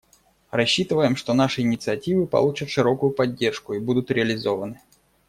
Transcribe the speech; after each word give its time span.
Рассчитываем, 0.49 1.15
что 1.15 1.35
наши 1.35 1.61
инициативы 1.61 2.25
получат 2.25 2.71
широкую 2.71 3.11
поддержку 3.11 3.73
и 3.73 3.79
будут 3.79 4.09
реализованы. 4.09 4.81